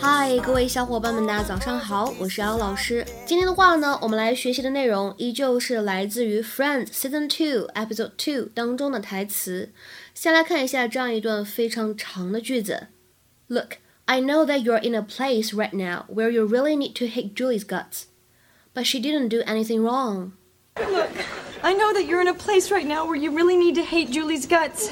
[0.00, 3.06] 嗨，各位小伙伴们，大家早上好，我是姚老师。
[3.24, 9.70] 今天的话呢，我们来学习的内容依旧是来自于《Friends》Season Two Episode Two 当中的台词。
[10.14, 12.88] 先来看一下这样一段非常长的句子：
[13.46, 13.74] Look,
[14.06, 17.34] I know that you're in a place right now where you really need to hate
[17.34, 18.06] Julie's guts,
[18.74, 20.32] but she didn't do anything wrong.
[20.76, 21.10] Look,
[21.62, 24.10] I know that you're in a place right now where you really need to hate
[24.10, 24.90] Julie's guts,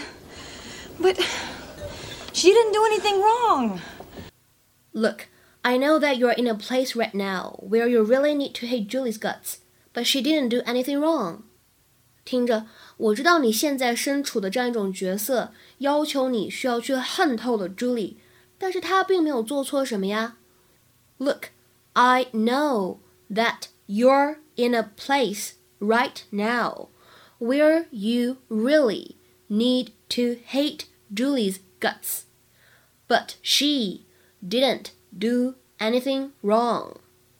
[1.00, 1.19] but
[2.34, 3.80] she didn't do anything wrong.
[4.92, 5.28] Look,
[5.62, 8.88] I know that you're in a place right now where you really need to hate
[8.88, 9.59] Julie's guts,
[9.92, 11.42] but she didn't do anything wrong.
[12.24, 18.16] 听着，我知道你现在身处的这样一种角色，要求你需要去恨透了 Julie，
[18.59, 20.37] 但是她并没有做错什么呀。
[21.19, 21.48] Look,
[21.92, 22.98] I know
[23.30, 26.88] that you're in a place right now
[27.39, 29.16] where you really
[29.48, 32.22] need to hate Julie's guts,
[33.08, 34.06] but she
[34.42, 36.97] didn't do anything wrong。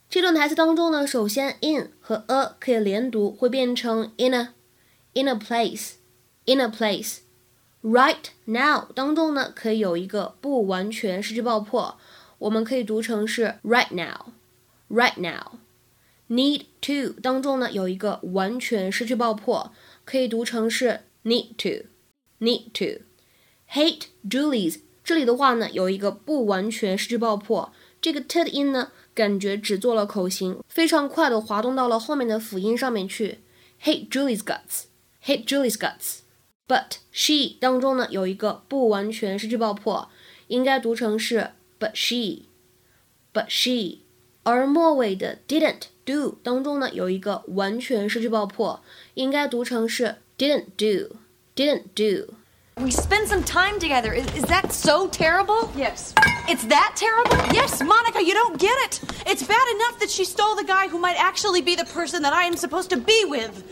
[0.09, 4.49] 这段台词当中呢，首先 in 和 a 可以连读，会变成 in a
[5.13, 5.93] in a place
[6.47, 11.97] in a place。Right now 当中呢，可以有一个不完全失去爆破，
[12.39, 14.33] 我们可以读成是 right now
[14.91, 19.73] right now。Need to 当中呢，有一个完全失去爆破，
[20.05, 21.87] 可以读成是 need to
[22.39, 23.03] need to。
[23.76, 33.40] Hate Julie's 这里的话呢，有一个不完全失去爆破，这个 t 的音呢，感觉只做了口型，非常快的滑动到了后面的辅音上面去。
[33.84, 36.20] Hate Julie's guts，hate Julie's guts。
[36.66, 40.08] But she 当中呢，有一个不完全失去爆破，
[40.48, 43.98] 应该读成是 but she，but she。
[44.44, 48.82] 而末尾的 didn't do 当中呢，有一个完全失去爆破，
[49.16, 52.36] 应该读成是 didn't do，didn't do。
[52.82, 54.12] We spend some time together.
[54.12, 55.72] Is, is, that so terrible?
[55.78, 56.14] Yes.
[56.50, 57.38] It's that terrible?
[57.54, 59.00] Yes, Monica, you don't get it.
[59.26, 62.34] It's bad enough that she stole the guy who might actually be the person that
[62.34, 63.64] I am supposed to be with.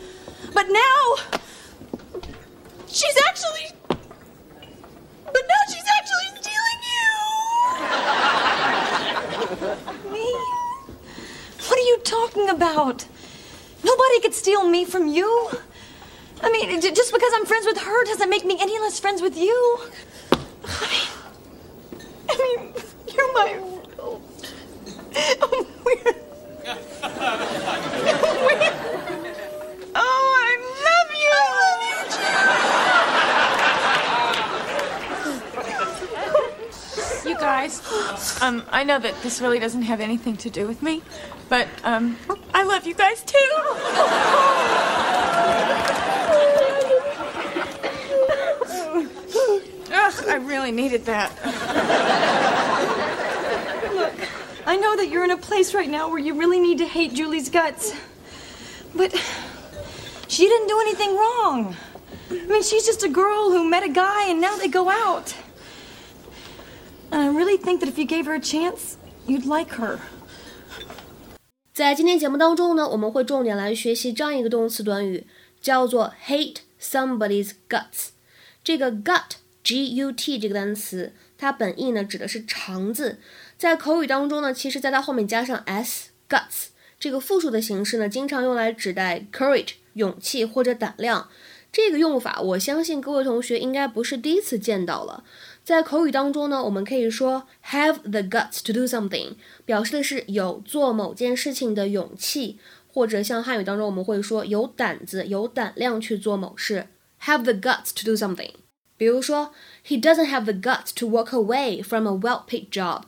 [0.54, 1.16] But now.
[2.86, 3.76] She's actually.
[3.88, 6.80] But now she's actually stealing
[10.02, 10.12] you.
[10.12, 10.32] me?
[11.68, 13.06] What are you talking about?
[13.84, 15.50] Nobody could steal me from you.
[16.42, 19.36] I mean, just because I'm friends with her doesn't make me any less friends with
[19.36, 19.78] you.
[20.64, 21.08] I mean,
[22.28, 22.74] I mean
[23.14, 23.60] you're my.
[23.98, 24.20] Oh,
[29.94, 31.30] oh, I love you.
[32.20, 32.36] I
[35.70, 37.30] love you.
[37.30, 37.80] You guys,
[38.42, 41.02] um, I know that this really doesn't have anything to do with me,
[41.48, 42.18] but um,
[42.52, 44.93] I love you guys too.
[50.26, 51.30] I really needed that.
[53.94, 54.14] Look,
[54.66, 57.14] I know that you're in a place right now where you really need to hate
[57.14, 57.94] Julie's guts.
[58.96, 59.14] But
[60.26, 61.76] she didn't do anything wrong.
[62.30, 65.36] I mean, she's just a girl who met a guy and now they go out.
[67.12, 70.00] And I really think that if you gave her a chance, you'd like her.
[71.74, 75.26] 在今天节目当中呢，我们会重点来学习这样一个动词短语，
[75.60, 78.10] 叫做 hate somebody's guts。
[78.62, 79.22] 这个 gut
[79.64, 83.18] gut 这个单词，它本意呢指的是肠子，
[83.58, 86.66] 在口语当中呢，其实在它后面加上 s guts
[87.00, 91.28] 这个复数的形式呢，经常用来指代 courage 勇气或者胆量。
[91.74, 95.24] 这个用法，我相信各位同学应该不是第一次见到了。
[95.64, 99.32] 在口语当中呢，我们可以说 have the guts to do something，
[99.64, 106.86] 表示的是有做某件事情的勇气，或者像汉语当中我们会说有胆子、有胆量去做某事
[107.24, 108.52] ，have the guts to do something。
[108.96, 109.52] 比如说
[109.84, 113.02] ，He doesn't have the guts to walk away from a well-paid job。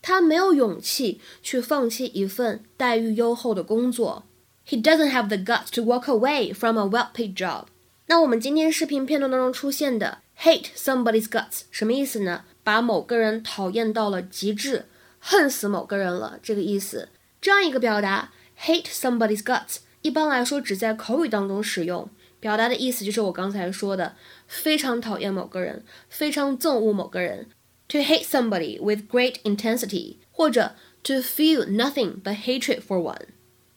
[0.00, 4.22] 他没有勇气去放弃一份待遇优厚的工作。
[4.64, 7.64] He doesn't have the guts to walk away from a well-paid job。
[8.06, 12.44] 那我们今天视频片段当中出现的 hate somebody's guts 什么意思呢？
[12.62, 14.86] 把某个人讨厌到了极致，
[15.18, 17.08] 恨死某个人了，这个意思。
[17.40, 22.08] 这样一个表达 hate somebody's guts，一般来说只在口语当中使用。
[22.40, 24.16] 表达的意思就是我刚才说的，
[24.46, 27.48] 非常讨厌某个人，非常憎恶某个人。
[27.88, 30.74] To hate somebody with great intensity，或者
[31.04, 33.28] to feel nothing but hatred for one。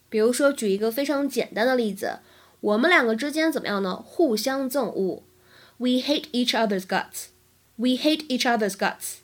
[0.10, 2.20] 比如说，举一个非常简单的例子，
[2.60, 3.96] 我们两个之间怎么样呢？
[3.96, 5.24] 互相憎恶。
[5.78, 7.28] We hate each other's guts.
[7.76, 9.18] We hate each other's guts.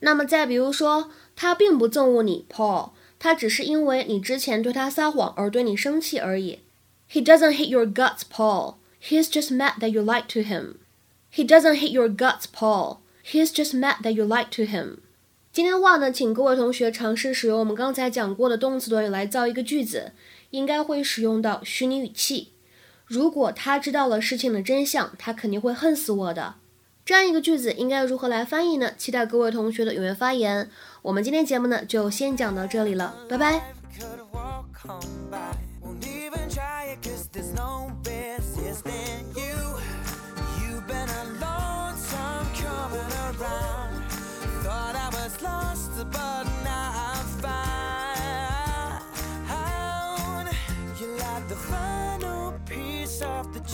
[0.00, 6.60] 那么再比如说，他并不憎恶你，Paul，他只是因为你之前对他撒谎而对你生气而已。
[7.10, 8.76] He doesn't hate your guts, Paul.
[9.02, 10.76] He's just mad that you lied to him.
[11.32, 12.98] He doesn't hate your guts, Paul.
[13.24, 14.98] He's just mad that you lied to him.
[15.52, 20.12] 今天的话呢，请各位同学尝试使用我们刚才讲过的动词短语来造一个句子，
[20.50, 22.52] 应该会使用到虚拟语气。
[23.08, 26.56] 如果他知道了事情的真相，他肯定会恨死我的。
[27.06, 28.92] 这样一个句子应该如何来翻译呢？
[28.98, 30.70] 期待各位同学的踊跃发言。
[31.00, 33.62] 我们今天节目呢就先讲到这里了，拜拜。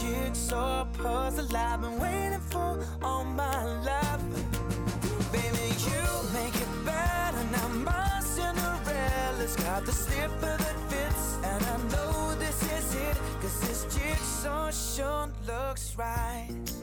[0.05, 4.23] Jigsaw puzzle I've been waiting for all my life.
[5.33, 7.69] Baby, you make it better now.
[7.69, 13.17] My Cinderella's got the slipper that fits, and I know this is it.
[13.41, 16.74] Cause this jigsaw sure looks right.